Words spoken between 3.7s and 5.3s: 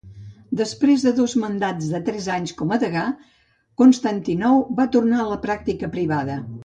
Constantinou va tornar